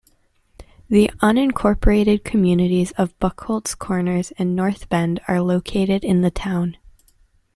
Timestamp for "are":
5.27-5.41